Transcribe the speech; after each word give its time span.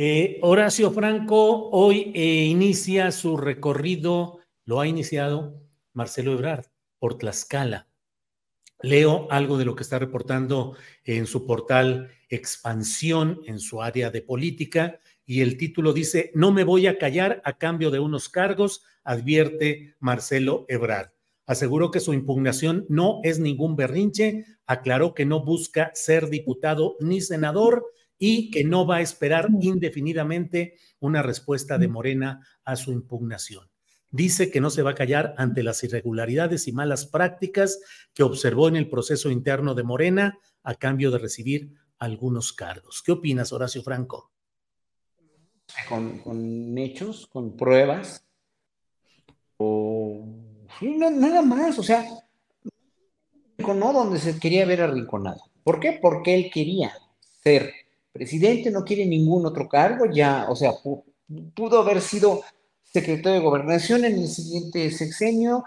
Eh, 0.00 0.38
Horacio 0.42 0.92
Franco 0.92 1.70
hoy 1.70 2.12
eh, 2.14 2.44
inicia 2.44 3.10
su 3.10 3.36
recorrido, 3.36 4.38
lo 4.64 4.78
ha 4.78 4.86
iniciado 4.86 5.60
Marcelo 5.92 6.34
Ebrard 6.34 6.66
por 7.00 7.18
Tlaxcala. 7.18 7.88
Leo 8.80 9.26
algo 9.28 9.58
de 9.58 9.64
lo 9.64 9.74
que 9.74 9.82
está 9.82 9.98
reportando 9.98 10.76
en 11.02 11.26
su 11.26 11.44
portal 11.46 12.12
Expansión 12.28 13.40
en 13.46 13.58
su 13.58 13.82
área 13.82 14.12
de 14.12 14.22
política 14.22 15.00
y 15.26 15.40
el 15.40 15.56
título 15.56 15.92
dice, 15.92 16.30
no 16.32 16.52
me 16.52 16.62
voy 16.62 16.86
a 16.86 16.96
callar 16.96 17.42
a 17.44 17.58
cambio 17.58 17.90
de 17.90 17.98
unos 17.98 18.28
cargos, 18.28 18.84
advierte 19.02 19.96
Marcelo 19.98 20.64
Ebrard. 20.68 21.10
Aseguró 21.44 21.90
que 21.90 21.98
su 21.98 22.14
impugnación 22.14 22.86
no 22.88 23.18
es 23.24 23.40
ningún 23.40 23.74
berrinche, 23.74 24.44
aclaró 24.64 25.12
que 25.12 25.24
no 25.24 25.44
busca 25.44 25.90
ser 25.92 26.28
diputado 26.28 26.96
ni 27.00 27.20
senador 27.20 27.84
y 28.18 28.50
que 28.50 28.64
no 28.64 28.86
va 28.86 28.96
a 28.96 29.00
esperar 29.00 29.48
indefinidamente 29.60 30.76
una 31.00 31.22
respuesta 31.22 31.78
de 31.78 31.88
Morena 31.88 32.46
a 32.64 32.76
su 32.76 32.92
impugnación. 32.92 33.70
Dice 34.10 34.50
que 34.50 34.60
no 34.60 34.70
se 34.70 34.82
va 34.82 34.92
a 34.92 34.94
callar 34.94 35.34
ante 35.36 35.62
las 35.62 35.84
irregularidades 35.84 36.66
y 36.66 36.72
malas 36.72 37.06
prácticas 37.06 37.78
que 38.14 38.22
observó 38.22 38.68
en 38.68 38.76
el 38.76 38.88
proceso 38.88 39.30
interno 39.30 39.74
de 39.74 39.82
Morena 39.82 40.38
a 40.62 40.74
cambio 40.74 41.10
de 41.10 41.18
recibir 41.18 41.72
algunos 41.98 42.52
cargos. 42.52 43.02
¿Qué 43.04 43.12
opinas, 43.12 43.52
Horacio 43.52 43.82
Franco? 43.82 44.32
Con, 45.88 46.78
hechos, 46.78 47.26
con 47.26 47.54
pruebas, 47.54 48.26
o 49.58 50.24
nada 50.80 51.42
más, 51.42 51.78
o 51.78 51.82
sea, 51.82 52.06
no 53.58 53.92
donde 53.92 54.18
se 54.18 54.38
quería 54.38 54.64
ver 54.64 54.80
arrinconado. 54.80 55.42
¿Por 55.62 55.80
qué? 55.80 55.98
Porque 56.00 56.34
él 56.34 56.50
quería 56.50 56.92
ser 57.42 57.70
presidente, 58.18 58.70
no 58.70 58.84
quiere 58.84 59.06
ningún 59.06 59.46
otro 59.46 59.68
cargo, 59.68 60.06
ya, 60.06 60.46
o 60.50 60.56
sea, 60.56 60.72
pudo 61.54 61.80
haber 61.80 62.00
sido 62.00 62.42
secretario 62.82 63.38
de 63.38 63.44
gobernación 63.44 64.04
en 64.04 64.18
el 64.18 64.28
siguiente 64.28 64.90
sexenio, 64.90 65.64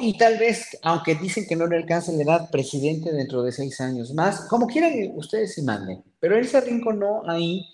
y 0.00 0.18
tal 0.18 0.36
vez, 0.36 0.76
aunque 0.82 1.14
dicen 1.14 1.46
que 1.46 1.56
no 1.56 1.66
le 1.66 1.76
alcanza 1.76 2.12
la 2.12 2.22
edad, 2.22 2.50
presidente 2.50 3.12
dentro 3.12 3.42
de 3.42 3.52
seis 3.52 3.80
años 3.80 4.12
más, 4.12 4.42
como 4.42 4.66
quieran 4.66 4.92
ustedes 5.14 5.54
se 5.54 5.62
manden, 5.62 6.02
pero 6.20 6.36
él 6.36 6.46
se 6.46 6.58
arrinconó 6.58 7.22
ahí. 7.28 7.64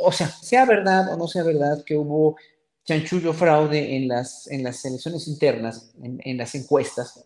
O 0.00 0.12
sea, 0.12 0.28
sea 0.28 0.64
verdad 0.66 1.12
o 1.12 1.16
no 1.16 1.28
sea 1.28 1.44
verdad 1.44 1.82
que 1.84 1.96
hubo 1.96 2.36
chanchullo 2.84 3.32
fraude 3.32 3.96
en 3.96 4.08
las, 4.08 4.46
en 4.48 4.62
las 4.62 4.84
elecciones 4.84 5.28
internas, 5.28 5.92
en 6.02 6.36
las 6.36 6.54
encuestas, 6.54 7.24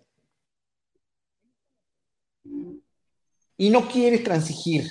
y 3.59 3.71
no 3.71 3.89
quiere 3.89 4.21
transigir, 4.21 4.91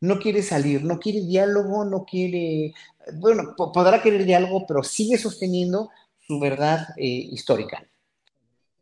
no 0.00 0.18
quiere 0.18 0.42
salir, 0.42 0.82
no 0.82 0.98
quiere 0.98 1.20
diálogo, 1.20 1.84
no 1.84 2.04
quiere, 2.04 2.72
bueno, 3.14 3.54
podrá 3.56 4.02
querer 4.02 4.24
diálogo, 4.24 4.66
pero 4.66 4.82
sigue 4.82 5.18
sosteniendo 5.18 5.90
su 6.26 6.40
verdad 6.40 6.88
eh, 6.96 7.04
histórica. 7.04 7.86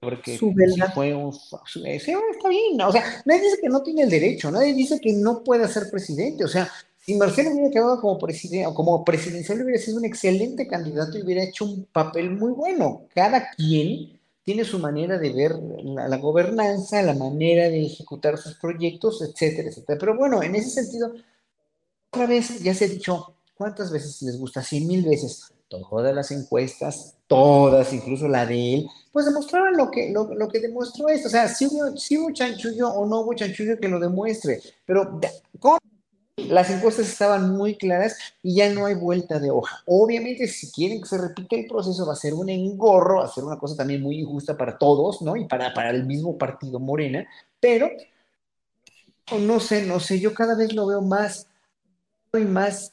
Porque 0.00 0.39
su 0.39 0.53
verdad 0.55 0.93
fue 0.95 1.15
un, 1.15 1.34
eh, 1.84 1.97
está 1.97 2.49
bien, 2.49 2.81
o 2.81 2.93
sea, 2.93 3.22
nadie 3.25 3.43
dice 3.43 3.59
que 3.61 3.69
no 3.69 3.83
tiene 3.83 4.03
el 4.03 4.11
derecho, 4.11 4.50
nadie 4.50 4.72
dice 4.72 5.00
que 5.00 5.12
no 5.15 5.43
puede 5.43 5.66
ser 5.66 5.91
presidente, 5.91 6.45
o 6.45 6.49
sea, 6.49 6.71
si 7.05 7.15
Marcelo 7.16 7.51
hubiera 7.51 7.71
quedado 7.71 8.01
como 8.01 8.19
presidente, 8.19 8.72
como 8.72 9.05
presidencial 9.05 9.61
hubiera 9.61 9.81
sido 9.81 9.99
un 9.99 10.06
excelente 10.06 10.66
candidato 10.66 11.19
y 11.19 11.22
hubiera 11.22 11.43
hecho 11.43 11.66
un 11.66 11.84
papel 11.84 12.31
muy 12.31 12.53
bueno. 12.53 13.03
Cada 13.15 13.51
quien 13.51 14.19
tiene 14.44 14.65
su 14.65 14.78
manera 14.78 15.19
de 15.19 15.32
ver 15.32 15.56
la, 15.84 16.19
gobernanza, 16.19 17.03
la 17.03 17.15
manera 17.15 17.71
de 17.71 17.87
ejecutar 17.87 18.37
sus 18.37 18.55
proyectos, 18.56 19.22
etcétera, 19.22 19.71
etcétera. 19.71 19.99
Pero 19.99 20.16
bueno, 20.16 20.43
en 20.43 20.55
ese 20.55 20.71
sentido, 20.71 21.15
otra 22.10 22.27
vez 22.27 22.62
ya 22.62 22.75
se 22.75 22.84
ha 22.84 22.88
dicho, 22.88 23.34
¿cuántas 23.54 23.91
veces 23.91 24.21
les 24.22 24.38
gusta? 24.38 24.62
Cien 24.62 24.87
mil 24.87 25.04
veces. 25.04 25.50
Todas 25.69 26.15
las 26.15 26.31
encuestas, 26.31 27.16
todas, 27.27 27.93
incluso 27.93 28.28
la 28.28 28.47
de 28.47 28.75
él, 28.75 28.87
pues 29.10 29.27
demostraban 29.27 29.77
lo 29.77 29.91
que, 29.91 30.12
lo, 30.12 30.49
que 30.49 30.60
demostró 30.60 31.09
esto. 31.09 31.27
O 31.27 31.31
sea, 31.31 31.49
si 31.49 31.66
hubo, 31.66 31.97
si 31.97 32.16
hubo 32.16 32.31
chanchullo 32.31 32.91
o 32.91 33.06
no 33.06 33.21
hubo 33.21 33.34
chanchullo 33.34 33.81
que 33.81 33.88
lo 33.88 33.99
demuestre, 33.99 34.60
pero 34.84 35.19
¿cómo? 35.59 35.78
Las 36.37 36.71
encuestas 36.71 37.09
estaban 37.09 37.50
muy 37.56 37.77
claras 37.77 38.17
y 38.43 38.56
ya 38.56 38.69
no 38.72 38.87
hay 38.87 38.95
vuelta 38.95 39.39
de 39.39 39.50
hoja. 39.50 39.83
Obviamente, 39.87 40.49
si 40.49 40.71
quieren 40.72 41.00
que 41.00 41.09
se 41.09 41.19
repita 41.19 41.56
el 41.56 41.67
proceso, 41.67 42.06
va 42.06 42.12
a 42.15 42.17
ser 42.17 42.34
un 42.34 42.49
engorro, 42.49 43.19
va 43.19 43.27
a 43.27 43.28
ser 43.28 43.45
una 43.45 43.59
cosa 43.59 43.77
también 43.77 44.03
muy 44.03 44.19
injusta 44.21 44.56
para 44.56 44.77
todos, 44.77 45.22
¿no? 45.22 45.37
Y 45.37 45.47
para, 45.47 45.72
para 45.72 45.91
el 45.91 46.05
mismo 46.06 46.37
partido 46.37 46.81
Morena, 46.81 47.27
pero 47.61 47.89
no 49.39 49.61
sé, 49.61 49.87
no 49.87 50.00
sé, 50.00 50.21
yo 50.21 50.34
cada 50.34 50.55
vez 50.55 50.75
lo 50.75 50.87
veo 50.87 51.00
más 51.00 51.49
y 52.33 52.39
más 52.39 52.93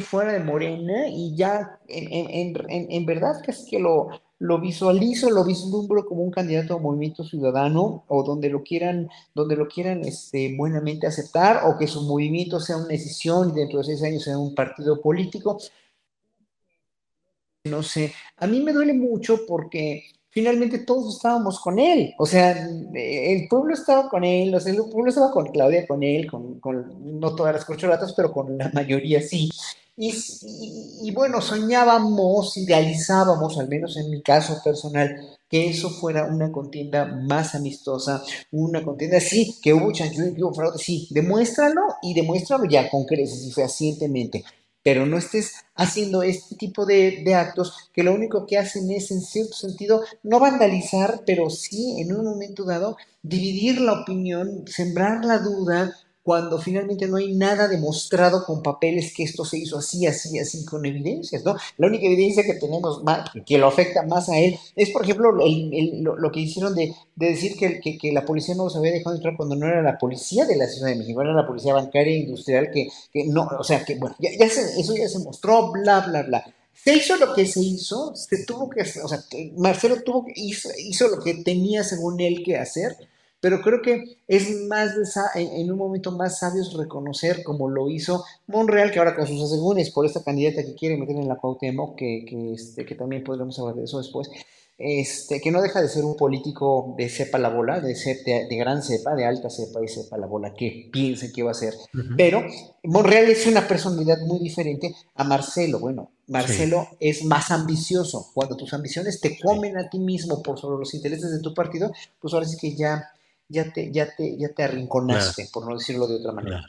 fuera 0.00 0.32
de 0.32 0.40
Morena 0.40 1.08
y 1.08 1.34
ya 1.36 1.78
en, 1.88 2.54
en, 2.68 2.90
en 2.90 3.06
verdad 3.06 3.42
casi 3.44 3.70
que 3.70 3.78
lo, 3.78 4.08
lo 4.38 4.60
visualizo, 4.60 5.30
lo 5.30 5.44
vislumbro 5.44 6.04
como 6.04 6.22
un 6.22 6.30
candidato 6.30 6.74
a 6.74 6.78
movimiento 6.78 7.24
ciudadano 7.24 8.04
o 8.08 8.22
donde 8.22 8.50
lo 8.50 8.62
quieran, 8.62 9.08
donde 9.34 9.56
lo 9.56 9.66
quieran 9.66 10.04
este, 10.04 10.54
buenamente 10.56 11.06
aceptar 11.06 11.62
o 11.64 11.78
que 11.78 11.86
su 11.86 12.02
movimiento 12.02 12.60
sea 12.60 12.76
una 12.76 12.88
decisión 12.88 13.50
y 13.50 13.52
dentro 13.52 13.78
de 13.78 13.84
seis 13.84 14.02
años 14.02 14.24
sea 14.24 14.38
un 14.38 14.54
partido 14.54 15.00
político. 15.00 15.58
No 17.64 17.82
sé, 17.82 18.12
a 18.36 18.46
mí 18.46 18.60
me 18.60 18.72
duele 18.72 18.92
mucho 18.92 19.40
porque 19.46 20.04
finalmente 20.28 20.80
todos 20.80 21.16
estábamos 21.16 21.58
con 21.58 21.78
él, 21.78 22.14
o 22.18 22.26
sea, 22.26 22.52
el 22.94 23.48
pueblo 23.48 23.74
estaba 23.74 24.08
con 24.08 24.22
él, 24.22 24.54
o 24.54 24.60
sea, 24.60 24.72
el 24.72 24.78
pueblo 24.90 25.08
estaba 25.08 25.32
con 25.32 25.46
Claudia, 25.46 25.86
con 25.86 26.02
él, 26.02 26.30
con, 26.30 26.60
con 26.60 27.18
no 27.18 27.34
todas 27.34 27.54
las 27.54 27.64
corcholatas, 27.64 28.12
pero 28.12 28.30
con 28.30 28.56
la 28.58 28.70
mayoría 28.74 29.20
sí. 29.22 29.48
Y, 29.98 31.10
bueno, 31.12 31.40
soñábamos, 31.40 32.56
idealizábamos, 32.58 33.58
al 33.58 33.68
menos 33.68 33.96
en 33.96 34.10
mi 34.10 34.20
caso 34.20 34.60
personal, 34.62 35.38
que 35.48 35.70
eso 35.70 35.88
fuera 35.88 36.26
una 36.26 36.52
contienda 36.52 37.06
más 37.06 37.54
amistosa, 37.54 38.22
una 38.50 38.82
contienda, 38.82 39.20
sí, 39.20 39.56
que 39.62 39.72
hubo 39.72 39.92
chanchullo, 39.92 40.34
que 40.34 40.44
hubo 40.44 40.54
fraude, 40.54 40.78
sí, 40.78 41.08
demuéstralo 41.12 41.80
y 42.02 42.12
demuéstralo 42.12 42.66
ya 42.66 42.90
con 42.90 43.04
creces 43.04 43.46
y 43.46 43.52
fehacientemente, 43.52 44.44
pero 44.82 45.06
no 45.06 45.16
estés 45.16 45.54
haciendo 45.74 46.22
este 46.22 46.56
tipo 46.56 46.84
de, 46.84 47.22
de, 47.24 47.34
actos 47.34 47.90
que 47.94 48.02
lo 48.02 48.12
único 48.12 48.46
que 48.46 48.58
hacen 48.58 48.90
es, 48.90 49.10
en 49.10 49.22
cierto 49.22 49.54
sentido, 49.54 50.02
no 50.22 50.40
vandalizar, 50.40 51.22
pero 51.24 51.48
sí, 51.48 52.00
en 52.00 52.14
un 52.14 52.24
momento 52.24 52.64
dado, 52.64 52.98
dividir 53.22 53.80
la 53.80 53.94
opinión, 53.94 54.64
sembrar 54.66 55.24
la 55.24 55.38
duda, 55.38 55.96
cuando 56.26 56.58
finalmente 56.58 57.06
no 57.06 57.18
hay 57.18 57.32
nada 57.36 57.68
demostrado 57.68 58.44
con 58.44 58.60
papeles 58.60 59.14
que 59.14 59.22
esto 59.22 59.44
se 59.44 59.58
hizo 59.58 59.78
así, 59.78 60.08
así, 60.08 60.40
así, 60.40 60.64
con 60.64 60.84
evidencias, 60.84 61.44
¿no? 61.44 61.54
La 61.76 61.86
única 61.86 62.04
evidencia 62.04 62.42
que 62.42 62.54
tenemos 62.54 63.04
más, 63.04 63.30
que 63.46 63.58
lo 63.58 63.68
afecta 63.68 64.02
más 64.02 64.28
a 64.28 64.36
él 64.36 64.58
es, 64.74 64.90
por 64.90 65.04
ejemplo, 65.04 65.30
lo, 65.30 66.32
que 66.32 66.40
hicieron 66.40 66.74
de, 66.74 66.96
decir 67.14 67.54
que, 67.56 67.78
que, 67.80 68.10
la 68.10 68.24
policía 68.24 68.56
no 68.56 68.64
los 68.64 68.74
había 68.74 68.90
dejado 68.90 69.14
entrar 69.14 69.36
cuando 69.36 69.54
no 69.54 69.68
era 69.68 69.82
la 69.82 69.98
policía 69.98 70.46
de 70.46 70.56
la 70.56 70.66
Ciudad 70.66 70.88
de 70.88 70.96
México, 70.96 71.22
era 71.22 71.32
la 71.32 71.46
policía 71.46 71.74
bancaria 71.74 72.12
e 72.12 72.18
industrial, 72.18 72.72
que, 72.72 72.88
que 73.12 73.26
no, 73.26 73.48
o 73.60 73.62
sea, 73.62 73.84
que 73.84 73.94
bueno, 73.94 74.16
ya, 74.18 74.30
ya 74.36 74.50
se, 74.50 74.80
eso 74.80 74.96
ya 74.96 75.08
se 75.08 75.20
mostró, 75.20 75.70
bla, 75.70 76.00
bla, 76.00 76.24
bla. 76.24 76.44
Se 76.74 76.92
hizo 76.92 77.16
lo 77.18 77.34
que 77.34 77.46
se 77.46 77.60
hizo, 77.60 78.16
se 78.16 78.44
tuvo 78.44 78.68
que, 78.68 78.80
o 78.80 79.08
sea, 79.08 79.22
Marcelo 79.58 80.02
tuvo, 80.02 80.26
hizo, 80.34 80.70
hizo 80.76 81.06
lo 81.06 81.22
que 81.22 81.34
tenía 81.34 81.84
según 81.84 82.20
él 82.20 82.42
que 82.44 82.56
hacer, 82.56 82.96
pero 83.46 83.62
creo 83.62 83.80
que 83.80 84.18
es 84.26 84.62
más 84.62 84.96
de 84.96 85.04
en, 85.36 85.70
un 85.70 85.78
momento 85.78 86.10
más 86.10 86.40
sabio 86.40 86.64
reconocer 86.76 87.44
como 87.44 87.70
lo 87.70 87.88
hizo 87.88 88.24
Monreal, 88.48 88.90
que 88.90 88.98
ahora 88.98 89.14
con 89.14 89.24
sus 89.24 89.40
asegúnes 89.40 89.90
por 89.90 90.04
esta 90.04 90.24
candidata 90.24 90.64
que 90.64 90.74
quiere 90.74 90.96
meter 90.96 91.14
en 91.14 91.28
la 91.28 91.36
Cuauhtémoc, 91.36 91.94
que, 91.94 92.24
que, 92.28 92.54
este, 92.54 92.84
que 92.84 92.96
también 92.96 93.22
podremos 93.22 93.56
hablar 93.60 93.76
de 93.76 93.84
eso 93.84 93.98
después, 93.98 94.28
este, 94.78 95.40
que 95.40 95.50
no 95.50 95.62
deja 95.62 95.80
de 95.80 95.88
ser 95.88 96.04
un 96.04 96.16
político 96.16 96.94
de 96.98 97.08
cepa 97.08 97.38
la 97.38 97.48
bola, 97.48 97.80
de, 97.80 97.94
de, 97.94 98.56
gran 98.56 98.82
cepa, 98.82 99.14
de 99.14 99.24
alta 99.24 99.48
cepa 99.48 99.82
y 99.82 99.88
cepa 99.88 100.18
la 100.18 100.26
bola, 100.26 100.52
que 100.52 100.90
piense 100.92 101.32
que 101.32 101.42
va 101.42 101.52
a 101.52 101.54
ser. 101.54 101.72
Pero 102.16 102.44
Monreal 102.82 103.24
es 103.30 103.46
una 103.46 103.66
personalidad 103.66 104.18
muy 104.26 104.38
diferente 104.38 104.94
a 105.14 105.24
Marcelo. 105.24 105.78
Bueno, 105.78 106.10
Marcelo 106.26 106.88
es 107.00 107.24
más 107.24 107.50
ambicioso. 107.50 108.30
Cuando 108.34 108.56
tus 108.56 108.74
ambiciones 108.74 109.20
te 109.20 109.38
comen 109.38 109.78
a 109.78 109.88
ti 109.88 109.98
mismo 109.98 110.42
por 110.42 110.58
sobre 110.58 110.78
los 110.78 110.92
intereses 110.92 111.30
de 111.30 111.40
tu 111.40 111.54
partido, 111.54 111.90
pues 112.20 112.34
ahora 112.34 112.46
sí 112.46 112.58
que 112.58 112.76
ya, 112.76 113.12
ya, 113.48 113.72
te, 113.72 113.92
ya, 113.92 114.14
te, 114.14 114.36
ya 114.38 114.48
te 114.48 114.64
arrinconaste, 114.64 115.48
por 115.52 115.68
no 115.68 115.76
decirlo 115.76 116.06
de 116.06 116.16
otra 116.16 116.32
manera. 116.32 116.66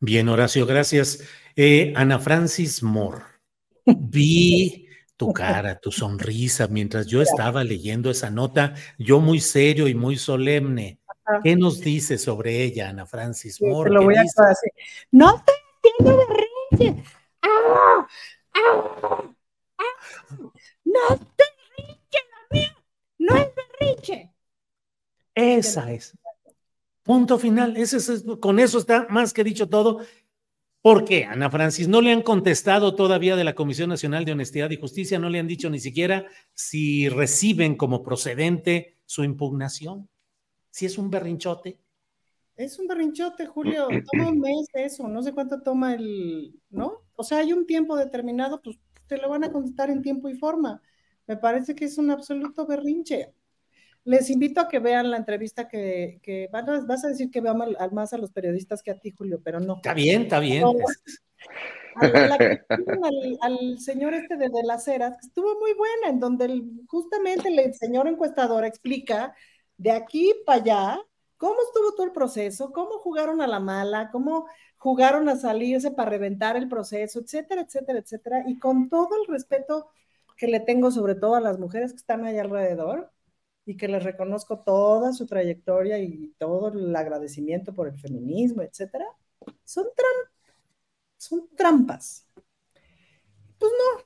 Bien, 0.00 0.28
Horacio, 0.28 0.64
gracias. 0.66 1.20
Eh, 1.56 1.92
Ana 1.96 2.18
Francis 2.18 2.82
Moore. 2.82 3.24
Vi 3.84 4.86
tu 5.16 5.32
cara, 5.32 5.78
tu 5.80 5.90
sonrisa, 5.90 6.68
mientras 6.68 7.06
yo 7.06 7.20
estaba 7.20 7.64
leyendo 7.64 8.10
esa 8.10 8.30
nota, 8.30 8.74
yo 8.98 9.18
muy 9.18 9.40
serio 9.40 9.88
y 9.88 9.94
muy 9.94 10.16
solemne. 10.16 11.00
¿Qué 11.42 11.56
nos 11.56 11.80
dice 11.80 12.16
sobre 12.16 12.62
ella, 12.62 12.88
Ana 12.88 13.04
Francis 13.04 13.60
Moore? 13.60 13.90
lo 13.90 14.04
voy 14.04 14.14
a 14.16 14.22
así. 14.22 14.70
No 15.10 15.42
te 15.44 15.52
entiendo 15.82 16.24
berrinche. 16.70 17.04
¡Ah! 17.42 18.06
¡Ah! 18.54 19.34
¡Ah! 19.78 19.84
No 20.84 21.16
te 21.36 21.44
berrinche, 21.76 22.18
la 22.30 22.56
mía. 22.56 22.76
No 23.18 23.36
es 23.36 23.48
berrinche. 23.54 24.32
Esa 25.58 25.92
es. 25.92 26.16
Punto 27.02 27.38
final. 27.38 27.76
Ese 27.76 27.96
es, 27.96 28.24
con 28.40 28.58
eso 28.58 28.78
está 28.78 29.06
más 29.08 29.32
que 29.32 29.44
dicho 29.44 29.68
todo. 29.68 30.00
¿Por 30.80 31.04
qué, 31.04 31.24
Ana 31.24 31.50
Francis? 31.50 31.88
No 31.88 32.00
le 32.00 32.12
han 32.12 32.22
contestado 32.22 32.94
todavía 32.94 33.34
de 33.34 33.44
la 33.44 33.54
Comisión 33.54 33.88
Nacional 33.88 34.24
de 34.24 34.32
Honestidad 34.32 34.70
y 34.70 34.76
Justicia, 34.76 35.18
no 35.18 35.28
le 35.28 35.40
han 35.40 35.48
dicho 35.48 35.68
ni 35.70 35.80
siquiera 35.80 36.26
si 36.54 37.08
reciben 37.08 37.76
como 37.76 38.02
procedente 38.02 38.96
su 39.04 39.24
impugnación. 39.24 40.08
Si 40.70 40.86
es 40.86 40.96
un 40.96 41.10
berrinchote. 41.10 41.80
Es 42.56 42.78
un 42.78 42.86
berrinchote, 42.86 43.46
Julio. 43.46 43.88
Toma 44.12 44.28
un 44.28 44.38
mes 44.38 44.66
eso, 44.74 45.08
no 45.08 45.22
sé 45.22 45.32
cuánto 45.32 45.62
toma 45.62 45.94
el, 45.94 46.60
¿no? 46.70 47.02
O 47.16 47.24
sea, 47.24 47.38
hay 47.38 47.52
un 47.52 47.66
tiempo 47.66 47.96
determinado, 47.96 48.60
pues 48.62 48.78
te 49.06 49.16
lo 49.16 49.28
van 49.28 49.44
a 49.44 49.52
contestar 49.52 49.90
en 49.90 50.02
tiempo 50.02 50.28
y 50.28 50.34
forma. 50.34 50.80
Me 51.26 51.36
parece 51.36 51.74
que 51.74 51.86
es 51.86 51.98
un 51.98 52.10
absoluto 52.10 52.66
berrinche. 52.66 53.34
Les 54.08 54.30
invito 54.30 54.62
a 54.62 54.68
que 54.68 54.78
vean 54.78 55.10
la 55.10 55.18
entrevista 55.18 55.68
que, 55.68 56.18
que 56.22 56.48
vas 56.50 57.04
a 57.04 57.08
decir 57.08 57.30
que 57.30 57.42
veo 57.42 57.54
más 57.54 58.12
a 58.14 58.16
los 58.16 58.30
periodistas 58.30 58.82
que 58.82 58.90
a 58.90 58.98
ti, 58.98 59.10
Julio, 59.10 59.38
pero 59.44 59.60
no. 59.60 59.76
Está 59.76 59.92
bien, 59.92 60.22
está 60.22 60.40
bien. 60.40 60.64
al, 63.42 63.78
señor 63.78 64.14
este 64.14 64.38
de, 64.38 64.48
de 64.48 64.62
las 64.64 64.88
Heras, 64.88 65.18
que 65.20 65.26
estuvo 65.26 65.60
muy 65.60 65.74
buena, 65.74 66.08
en 66.08 66.20
donde 66.20 66.62
justamente 66.86 67.50
el 67.50 67.74
señor 67.74 68.08
encuestador 68.08 68.64
explica 68.64 69.34
de 69.76 69.90
aquí 69.90 70.32
para 70.46 70.62
allá 70.62 71.00
cómo 71.36 71.56
estuvo 71.66 71.92
todo 71.92 72.06
el 72.06 72.12
proceso, 72.12 72.72
cómo 72.72 73.00
jugaron 73.00 73.42
a 73.42 73.46
la 73.46 73.60
mala, 73.60 74.08
cómo 74.10 74.46
jugaron 74.78 75.28
a 75.28 75.36
salirse 75.36 75.90
para 75.90 76.08
reventar 76.08 76.56
el 76.56 76.66
proceso, 76.66 77.20
etcétera, 77.20 77.60
etcétera, 77.60 77.98
etcétera, 77.98 78.44
y 78.46 78.58
con 78.58 78.88
todo 78.88 79.10
el 79.20 79.30
respeto 79.30 79.90
que 80.38 80.46
le 80.46 80.60
tengo 80.60 80.90
sobre 80.90 81.14
todo 81.14 81.34
a 81.34 81.42
las 81.42 81.58
mujeres 81.58 81.92
que 81.92 81.98
están 81.98 82.24
ahí 82.24 82.38
alrededor, 82.38 83.10
y 83.68 83.76
que 83.76 83.86
les 83.86 84.02
reconozco 84.02 84.60
toda 84.60 85.12
su 85.12 85.26
trayectoria 85.26 85.98
y 85.98 86.34
todo 86.38 86.68
el 86.68 86.96
agradecimiento 86.96 87.74
por 87.74 87.86
el 87.86 87.98
feminismo, 88.00 88.62
etcétera, 88.62 89.04
son, 89.62 89.84
son 91.18 91.50
trampas. 91.54 92.26
Pues 93.58 93.70
no, 93.78 94.04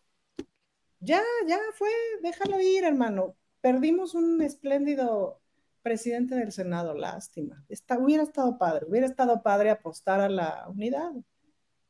ya, 0.98 1.22
ya 1.46 1.60
fue, 1.74 1.90
déjalo 2.22 2.60
ir, 2.60 2.82
hermano. 2.82 3.36
Perdimos 3.60 4.16
un 4.16 4.42
espléndido 4.42 5.40
presidente 5.80 6.34
del 6.34 6.50
Senado, 6.50 6.94
lástima. 6.94 7.64
Está, 7.68 8.00
hubiera 8.00 8.24
estado 8.24 8.58
padre, 8.58 8.86
hubiera 8.88 9.06
estado 9.06 9.44
padre 9.44 9.70
apostar 9.70 10.20
a 10.20 10.28
la 10.28 10.66
unidad. 10.70 11.12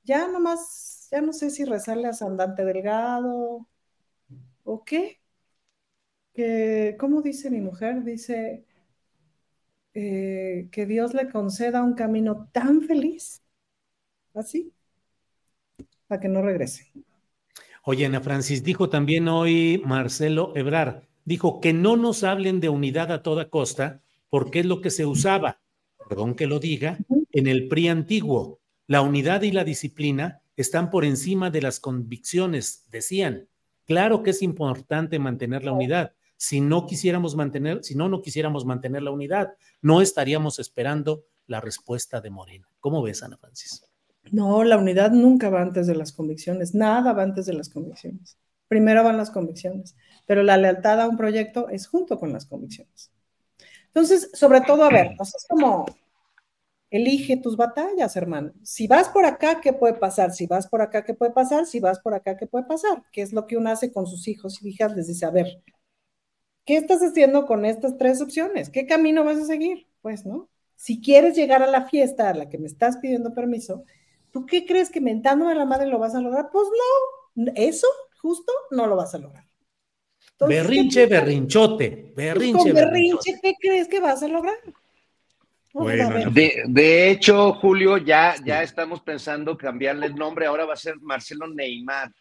Ya 0.04 0.28
nomás, 0.28 1.08
ya 1.10 1.22
no 1.22 1.32
sé 1.32 1.48
si 1.48 1.64
rezarle 1.64 2.08
a 2.08 2.12
Sandante 2.12 2.66
Delgado 2.66 3.66
o 4.64 4.84
qué, 4.84 5.21
que, 6.34 6.96
¿cómo 6.98 7.22
dice 7.22 7.50
mi 7.50 7.60
mujer? 7.60 8.04
Dice 8.04 8.64
eh, 9.94 10.68
que 10.72 10.86
Dios 10.86 11.14
le 11.14 11.30
conceda 11.30 11.82
un 11.82 11.94
camino 11.94 12.48
tan 12.52 12.82
feliz, 12.82 13.42
así, 14.34 14.72
para 16.06 16.20
que 16.20 16.28
no 16.28 16.42
regrese. 16.42 16.90
Oye, 17.84 18.06
Ana 18.06 18.20
Francis, 18.20 18.62
dijo 18.62 18.88
también 18.88 19.28
hoy 19.28 19.82
Marcelo 19.84 20.52
Ebrar, 20.56 21.08
dijo 21.24 21.60
que 21.60 21.72
no 21.72 21.96
nos 21.96 22.24
hablen 22.24 22.60
de 22.60 22.68
unidad 22.68 23.12
a 23.12 23.22
toda 23.22 23.50
costa, 23.50 24.02
porque 24.30 24.60
es 24.60 24.66
lo 24.66 24.80
que 24.80 24.90
se 24.90 25.04
usaba, 25.04 25.60
perdón 26.08 26.34
que 26.34 26.46
lo 26.46 26.58
diga, 26.58 26.98
en 27.32 27.46
el 27.46 27.68
PRI 27.68 27.88
antiguo. 27.88 28.60
La 28.86 29.02
unidad 29.02 29.42
y 29.42 29.52
la 29.52 29.64
disciplina 29.64 30.42
están 30.56 30.90
por 30.90 31.04
encima 31.04 31.50
de 31.50 31.62
las 31.62 31.80
convicciones, 31.80 32.88
decían. 32.90 33.48
Claro 33.84 34.22
que 34.22 34.30
es 34.30 34.42
importante 34.42 35.18
mantener 35.18 35.64
la 35.64 35.72
unidad, 35.72 36.14
si 36.42 36.60
no 36.60 36.86
quisiéramos 36.86 37.36
mantener, 37.36 37.84
si 37.84 37.94
no, 37.94 38.08
no 38.08 38.20
quisiéramos 38.20 38.64
mantener 38.66 39.04
la 39.04 39.12
unidad, 39.12 39.54
no 39.80 40.00
estaríamos 40.00 40.58
esperando 40.58 41.24
la 41.46 41.60
respuesta 41.60 42.20
de 42.20 42.30
Morena. 42.30 42.68
¿Cómo 42.80 43.00
ves, 43.00 43.22
Ana 43.22 43.36
Francis? 43.36 43.88
No, 44.32 44.64
la 44.64 44.76
unidad 44.76 45.12
nunca 45.12 45.50
va 45.50 45.62
antes 45.62 45.86
de 45.86 45.94
las 45.94 46.10
convicciones, 46.10 46.74
nada 46.74 47.12
va 47.12 47.22
antes 47.22 47.46
de 47.46 47.52
las 47.52 47.68
convicciones. 47.68 48.38
Primero 48.66 49.04
van 49.04 49.18
las 49.18 49.30
convicciones, 49.30 49.94
pero 50.26 50.42
la 50.42 50.56
lealtad 50.56 51.00
a 51.00 51.08
un 51.08 51.16
proyecto 51.16 51.68
es 51.68 51.86
junto 51.86 52.18
con 52.18 52.32
las 52.32 52.44
convicciones. 52.44 53.12
Entonces, 53.86 54.28
sobre 54.34 54.62
todo, 54.62 54.82
a 54.82 54.90
ver, 54.90 55.12
es 55.20 55.46
como, 55.48 55.86
elige 56.90 57.36
tus 57.36 57.56
batallas, 57.56 58.16
hermano. 58.16 58.52
Si 58.64 58.88
vas 58.88 59.08
por 59.08 59.26
acá, 59.26 59.60
¿qué 59.60 59.72
puede 59.72 59.94
pasar? 59.94 60.32
Si 60.32 60.48
vas 60.48 60.66
por 60.66 60.82
acá, 60.82 61.04
¿qué 61.04 61.14
puede 61.14 61.30
pasar? 61.30 61.66
Si 61.66 61.78
vas 61.78 62.00
por 62.00 62.14
acá, 62.14 62.36
¿qué 62.36 62.48
puede 62.48 62.64
pasar? 62.64 63.04
¿Qué 63.12 63.22
es 63.22 63.32
lo 63.32 63.46
que 63.46 63.56
uno 63.56 63.70
hace 63.70 63.92
con 63.92 64.08
sus 64.08 64.26
hijos 64.26 64.60
y 64.60 64.70
hijas? 64.70 64.96
Les 64.96 65.06
dice, 65.06 65.24
a 65.24 65.30
ver, 65.30 65.62
¿qué 66.64 66.76
estás 66.76 67.00
haciendo 67.02 67.46
con 67.46 67.64
estas 67.64 67.96
tres 67.96 68.20
opciones? 68.20 68.70
¿Qué 68.70 68.86
camino 68.86 69.24
vas 69.24 69.38
a 69.38 69.44
seguir? 69.44 69.86
Pues, 70.00 70.26
¿no? 70.26 70.48
Si 70.76 71.00
quieres 71.00 71.36
llegar 71.36 71.62
a 71.62 71.66
la 71.66 71.88
fiesta 71.88 72.28
a 72.28 72.34
la 72.34 72.48
que 72.48 72.58
me 72.58 72.66
estás 72.66 72.96
pidiendo 72.98 73.34
permiso, 73.34 73.84
¿tú 74.32 74.46
qué 74.46 74.66
crees 74.66 74.90
que 74.90 75.00
mentándome 75.00 75.52
a 75.52 75.56
la 75.56 75.64
madre 75.64 75.86
lo 75.86 75.98
vas 75.98 76.14
a 76.14 76.20
lograr? 76.20 76.48
Pues 76.52 76.66
no, 77.36 77.52
eso 77.54 77.86
justo 78.20 78.52
no 78.70 78.86
lo 78.86 78.96
vas 78.96 79.14
a 79.14 79.18
lograr. 79.18 79.44
berrinche, 80.40 81.06
berrinchote, 81.06 82.12
berrinche. 82.16 82.58
Con 82.58 82.72
berrinche, 82.72 83.38
¿qué 83.40 83.54
crees 83.60 83.88
que 83.88 84.00
vas 84.00 84.22
a 84.22 84.28
lograr? 84.28 84.56
Bueno, 85.74 86.30
de, 86.30 86.64
de, 86.66 87.10
hecho, 87.10 87.54
Julio, 87.54 87.96
ya, 87.96 88.34
ya 88.44 88.62
estamos 88.62 89.00
pensando 89.00 89.56
cambiarle 89.56 90.06
el 90.06 90.14
nombre, 90.14 90.44
ahora 90.44 90.66
va 90.66 90.74
a 90.74 90.76
ser 90.76 91.00
Marcelo 91.00 91.46
Neymar, 91.46 92.12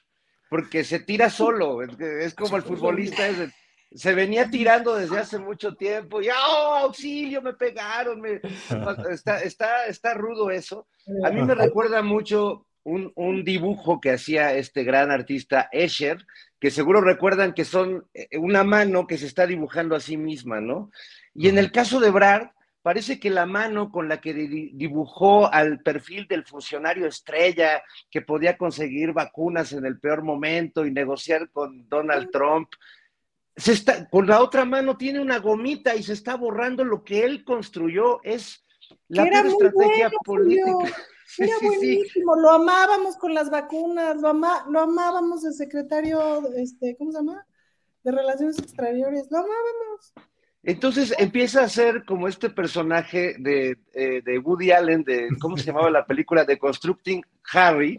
porque 0.49 0.85
se 0.85 1.01
tira 1.01 1.29
solo, 1.29 1.81
es, 1.81 1.99
es 1.99 2.33
como 2.33 2.55
el 2.55 2.63
futbolista 2.63 3.27
ese 3.27 3.51
se 3.93 4.13
venía 4.13 4.49
tirando 4.49 4.95
desde 4.95 5.19
hace 5.19 5.37
mucho 5.37 5.75
tiempo, 5.75 6.21
y 6.21 6.29
¡oh, 6.29 6.75
auxilio! 6.77 7.41
Me 7.41 7.53
pegaron, 7.53 8.23
Está, 9.11 9.41
está, 9.41 9.85
está 9.85 10.13
rudo 10.13 10.49
eso. 10.51 10.87
A 11.23 11.29
mí 11.29 11.41
me 11.41 11.55
recuerda 11.55 12.01
mucho 12.01 12.65
un, 12.83 13.11
un, 13.15 13.43
dibujo 13.43 13.99
que 13.99 14.11
hacía 14.11 14.53
este 14.53 14.83
gran 14.83 15.11
artista 15.11 15.69
Escher, 15.71 16.25
que 16.59 16.71
seguro 16.71 17.01
recuerdan 17.01 17.53
que 17.53 17.65
son 17.65 18.05
eh, 18.13 18.37
una 18.37 18.63
mano 18.63 19.07
que 19.07 19.17
se 19.17 19.25
está 19.25 19.45
dibujando 19.45 19.95
a 19.95 19.99
sí 19.99 20.17
misma, 20.17 20.61
¿no? 20.61 20.91
Y 21.33 21.49
en 21.49 21.57
el 21.57 21.71
caso 21.71 21.99
de 21.99 22.11
Brad, 22.11 22.49
parece 22.81 23.19
que 23.19 23.29
la 23.29 23.45
mano 23.45 23.91
con 23.91 24.09
la 24.09 24.21
que 24.21 24.33
dibujó 24.33 25.51
al 25.51 25.79
perfil 25.81 26.27
del 26.27 26.45
funcionario 26.45 27.07
estrella 27.07 27.83
que 28.09 28.21
podía 28.21 28.57
conseguir 28.57 29.13
vacunas 29.13 29.73
en 29.73 29.85
el 29.85 29.99
peor 29.99 30.23
momento 30.23 30.85
y 30.85 30.91
negociar 30.91 31.49
con 31.51 31.87
Donald 31.89 32.31
Trump, 32.31 32.69
se 33.55 33.73
está, 33.73 34.09
con 34.09 34.27
la 34.27 34.41
otra 34.41 34.65
mano 34.65 34.97
tiene 34.97 35.19
una 35.19 35.39
gomita 35.39 35.95
y 35.95 36.03
se 36.03 36.13
está 36.13 36.35
borrando 36.35 36.83
lo 36.83 37.03
que 37.03 37.23
él 37.23 37.43
construyó. 37.43 38.21
Es 38.23 38.63
la 39.07 39.25
estrategia 39.25 40.09
política. 40.23 40.95
Era 41.37 41.53
buenísimo, 41.61 42.35
lo 42.35 42.51
amábamos 42.51 43.15
con 43.15 43.33
las 43.33 43.49
vacunas, 43.49 44.17
lo, 44.17 44.33
lo 44.33 44.79
amábamos 44.81 45.45
el 45.45 45.53
secretario, 45.53 46.41
este, 46.57 46.97
¿cómo 46.97 47.13
se 47.13 47.19
llama? 47.19 47.45
De 48.03 48.11
Relaciones 48.11 48.59
Exteriores, 48.59 49.27
lo 49.31 49.37
amábamos. 49.37 50.13
Entonces 50.63 51.13
empieza 51.17 51.63
a 51.63 51.69
ser 51.69 52.03
como 52.05 52.27
este 52.27 52.49
personaje 52.49 53.35
de, 53.39 53.77
eh, 53.93 54.21
de 54.23 54.39
Woody 54.39 54.71
Allen, 54.71 55.03
de, 55.03 55.29
¿cómo 55.39 55.57
se 55.57 55.63
llamaba 55.63 55.89
la 55.89 56.05
película? 56.05 56.43
De 56.43 56.59
Constructing 56.59 57.23
Harry, 57.53 57.97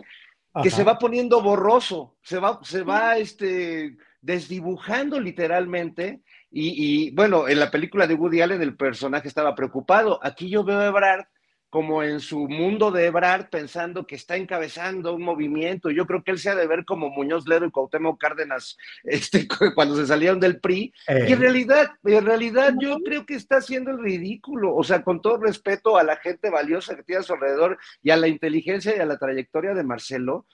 que 0.62 0.70
se 0.70 0.84
va 0.84 0.98
poniendo 0.98 1.42
borroso, 1.42 2.16
se 2.22 2.38
va, 2.38 2.60
se 2.62 2.82
va, 2.82 3.16
este, 3.16 3.96
desdibujando 4.22 5.20
literalmente 5.20 6.22
Y, 6.50 7.10
bueno, 7.14 7.48
en 7.48 7.58
la 7.58 7.70
película 7.70 8.06
de 8.06 8.14
Woody 8.14 8.40
Allen 8.40 8.62
el 8.62 8.76
personaje 8.76 9.28
estaba 9.28 9.54
preocupado. 9.54 10.20
Aquí 10.22 10.48
yo 10.48 10.64
veo 10.64 10.80
a 10.80 10.86
Ebrard 10.86 11.24
como 11.72 12.02
en 12.02 12.20
su 12.20 12.48
mundo 12.48 12.90
de 12.90 13.06
Ebrard 13.06 13.48
pensando 13.48 14.06
que 14.06 14.14
está 14.14 14.36
encabezando 14.36 15.14
un 15.14 15.22
movimiento. 15.22 15.90
Yo 15.90 16.06
creo 16.06 16.22
que 16.22 16.30
él 16.30 16.38
se 16.38 16.50
ha 16.50 16.54
de 16.54 16.66
ver 16.66 16.84
como 16.84 17.08
Muñoz 17.08 17.48
Ledo 17.48 17.64
y 17.64 17.70
Cuauhtémoc 17.70 18.20
Cárdenas 18.20 18.76
este, 19.04 19.48
cuando 19.74 19.96
se 19.96 20.06
salieron 20.06 20.38
del 20.38 20.60
PRI. 20.60 20.92
Y 21.08 21.12
en 21.12 21.32
eh. 21.32 21.36
realidad, 21.36 21.92
en 22.04 22.26
realidad 22.26 22.74
yo 22.78 22.98
creo 22.98 23.24
que 23.24 23.36
está 23.36 23.56
haciendo 23.56 23.90
el 23.90 24.02
ridículo. 24.02 24.74
O 24.74 24.84
sea, 24.84 25.02
con 25.02 25.22
todo 25.22 25.38
respeto 25.38 25.96
a 25.96 26.04
la 26.04 26.16
gente 26.16 26.50
valiosa 26.50 26.94
que 26.94 27.04
tiene 27.04 27.20
a 27.20 27.22
su 27.22 27.32
alrededor 27.32 27.78
y 28.02 28.10
a 28.10 28.18
la 28.18 28.28
inteligencia 28.28 28.94
y 28.94 29.00
a 29.00 29.06
la 29.06 29.16
trayectoria 29.16 29.72
de 29.72 29.82
Marcelo, 29.82 30.46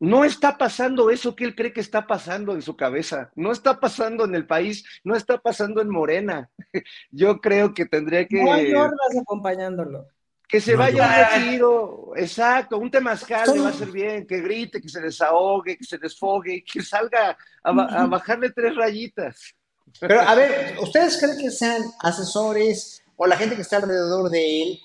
no 0.00 0.24
está 0.24 0.58
pasando 0.58 1.10
eso 1.10 1.34
que 1.34 1.44
él 1.44 1.54
cree 1.54 1.72
que 1.72 1.80
está 1.80 2.06
pasando 2.06 2.52
en 2.52 2.62
su 2.62 2.76
cabeza. 2.76 3.30
No 3.34 3.52
está 3.52 3.80
pasando 3.80 4.24
en 4.24 4.34
el 4.34 4.46
país, 4.46 4.84
no 5.04 5.14
está 5.14 5.38
pasando 5.38 5.80
en 5.80 5.88
Morena. 5.88 6.50
Yo 7.10 7.40
creo 7.40 7.72
que 7.74 7.86
tendría 7.86 8.26
que. 8.26 8.42
No 8.42 8.52
hay 8.52 8.72
hordas 8.72 9.16
acompañándolo. 9.20 10.08
Que 10.46 10.60
se 10.60 10.76
vaya 10.76 11.34
a 11.34 11.40
tiro, 11.40 12.12
exacto, 12.16 12.78
un 12.78 12.90
temazcal 12.90 13.50
le 13.54 13.60
va 13.60 13.70
a 13.70 13.72
ser 13.72 13.90
bien, 13.90 14.26
que 14.26 14.40
grite, 14.40 14.80
que 14.80 14.90
se 14.90 15.00
desahogue, 15.00 15.76
que 15.76 15.84
se 15.84 15.98
desfogue, 15.98 16.62
que 16.72 16.82
salga 16.82 17.36
a, 17.62 17.70
a 17.70 18.06
bajarle 18.06 18.50
tres 18.50 18.76
rayitas. 18.76 19.54
Pero 19.98 20.20
a 20.20 20.34
ver, 20.34 20.76
¿ustedes 20.80 21.18
creen 21.18 21.38
que 21.38 21.50
sean 21.50 21.82
asesores 22.00 23.02
o 23.16 23.26
la 23.26 23.36
gente 23.36 23.56
que 23.56 23.62
está 23.62 23.78
alrededor 23.78 24.30
de 24.30 24.62
él 24.62 24.80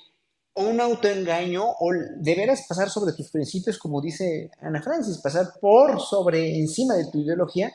un 0.60 0.80
autoengaño 0.82 1.64
o 1.64 1.92
de 2.18 2.36
veras 2.36 2.66
pasar 2.68 2.90
sobre 2.90 3.14
tus 3.14 3.30
principios, 3.30 3.78
como 3.78 4.02
dice 4.02 4.52
Ana 4.62 4.82
Francis, 4.82 5.18
pasar 5.18 5.54
por 5.60 6.00
sobre 6.02 6.58
encima 6.60 6.96
de 6.96 7.10
tu 7.10 7.20
ideología 7.20 7.72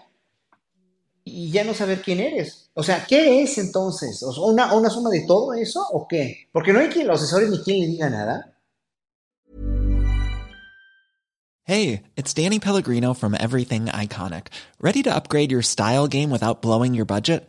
y 1.24 1.50
ya 1.50 1.64
no 1.64 1.74
saber 1.74 2.02
quién 2.02 2.20
eres. 2.20 2.70
O 2.74 2.82
sea, 2.82 3.04
¿qué 3.06 3.42
es 3.42 3.56
entonces? 3.58 4.22
¿Una, 4.22 4.74
una 4.74 4.90
suma 4.90 5.10
de 5.10 5.24
todo 5.26 5.54
eso 5.54 5.84
o 5.92 6.06
qué? 6.06 6.48
Porque 6.52 6.72
no 6.72 6.80
hay 6.80 6.88
quien 6.88 7.06
lo 7.06 7.14
asesore 7.14 7.48
ni 7.48 7.58
quien 7.62 7.80
le 7.80 7.86
diga 7.86 8.10
nada. 8.10 8.50
Hey, 11.66 12.02
it's 12.14 12.34
Danny 12.34 12.58
Pellegrino 12.58 13.14
from 13.14 13.34
Everything 13.34 13.86
Iconic. 13.86 14.48
¿Ready 14.82 15.02
to 15.02 15.14
upgrade 15.14 15.50
your 15.50 15.62
style 15.62 16.06
game 16.06 16.28
without 16.28 16.60
blowing 16.60 16.92
your 16.92 17.06
budget? 17.06 17.48